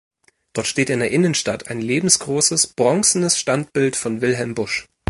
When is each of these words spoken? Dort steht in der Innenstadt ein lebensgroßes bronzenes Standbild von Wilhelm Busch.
Dort 0.53 0.65
steht 0.65 0.89
in 0.89 0.97
der 0.97 1.11
Innenstadt 1.11 1.67
ein 1.67 1.79
lebensgroßes 1.79 2.65
bronzenes 2.73 3.37
Standbild 3.37 3.95
von 3.95 4.19
Wilhelm 4.21 4.55
Busch. 4.55 4.87